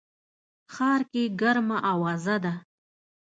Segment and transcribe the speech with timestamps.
[0.73, 2.53] ښار کي ګرمه اوازه ده